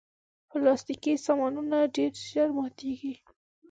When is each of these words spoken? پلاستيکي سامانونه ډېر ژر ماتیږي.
پلاستيکي 0.49 1.13
سامانونه 1.27 1.77
ډېر 1.95 2.11
ژر 2.29 2.49
ماتیږي. 2.57 3.13